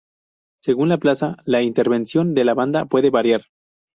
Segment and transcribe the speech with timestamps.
[0.63, 3.43] Según la plaza, la intervención de la banda puede variar.